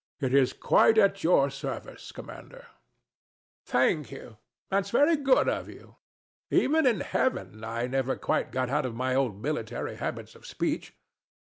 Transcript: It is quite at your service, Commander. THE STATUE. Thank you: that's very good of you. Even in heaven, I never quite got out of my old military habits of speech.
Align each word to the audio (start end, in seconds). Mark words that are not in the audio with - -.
It 0.19 0.33
is 0.33 0.51
quite 0.53 0.97
at 0.97 1.23
your 1.23 1.51
service, 1.51 2.11
Commander. 2.11 2.65
THE 2.65 3.67
STATUE. 3.67 3.67
Thank 3.71 4.11
you: 4.11 4.37
that's 4.71 4.89
very 4.89 5.15
good 5.15 5.47
of 5.47 5.69
you. 5.69 5.97
Even 6.49 6.87
in 6.87 7.01
heaven, 7.01 7.63
I 7.63 7.85
never 7.85 8.15
quite 8.15 8.51
got 8.51 8.71
out 8.71 8.87
of 8.87 8.95
my 8.95 9.13
old 9.13 9.39
military 9.39 9.97
habits 9.97 10.33
of 10.33 10.47
speech. 10.47 10.95